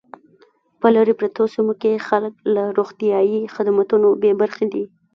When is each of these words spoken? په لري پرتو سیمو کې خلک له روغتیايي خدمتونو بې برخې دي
په 0.79 0.87
لري 0.95 1.13
پرتو 1.19 1.43
سیمو 1.53 1.73
کې 1.81 2.03
خلک 2.07 2.33
له 2.55 2.63
روغتیايي 2.77 3.41
خدمتونو 3.55 4.07
بې 4.21 4.31
برخې 4.41 4.65
دي 4.73 4.83